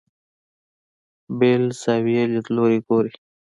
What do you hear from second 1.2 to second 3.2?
بېل زاویې لیدلوري ګوري.